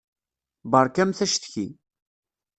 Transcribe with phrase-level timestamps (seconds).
[0.71, 1.67] Beṛkamt acetki.